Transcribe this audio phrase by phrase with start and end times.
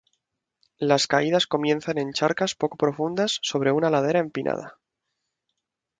[0.79, 4.79] Las caídas comienzan en charcas poco profundas sobre una ladera empinada.